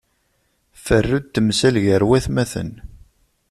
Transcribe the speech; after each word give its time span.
Ferru 0.85 1.19
n 1.21 1.25
temsal 1.33 1.75
gar 1.85 2.03
watmaten. 2.09 2.71